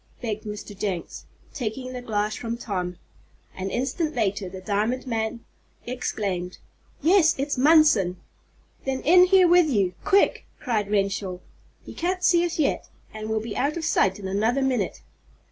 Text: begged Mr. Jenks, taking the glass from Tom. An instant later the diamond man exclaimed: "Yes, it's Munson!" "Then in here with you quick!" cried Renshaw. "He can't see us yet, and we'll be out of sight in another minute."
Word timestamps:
begged 0.19 0.45
Mr. 0.45 0.75
Jenks, 0.75 1.25
taking 1.53 1.93
the 1.93 2.01
glass 2.01 2.35
from 2.35 2.57
Tom. 2.57 2.97
An 3.55 3.69
instant 3.69 4.15
later 4.15 4.49
the 4.49 4.59
diamond 4.59 5.05
man 5.05 5.45
exclaimed: 5.85 6.57
"Yes, 7.03 7.35
it's 7.37 7.55
Munson!" 7.55 8.17
"Then 8.83 9.01
in 9.01 9.25
here 9.25 9.47
with 9.47 9.69
you 9.69 9.93
quick!" 10.03 10.45
cried 10.59 10.89
Renshaw. 10.89 11.37
"He 11.85 11.93
can't 11.93 12.23
see 12.23 12.43
us 12.43 12.57
yet, 12.57 12.89
and 13.13 13.29
we'll 13.29 13.41
be 13.41 13.55
out 13.55 13.77
of 13.77 13.85
sight 13.85 14.17
in 14.17 14.27
another 14.27 14.63
minute." 14.63 15.03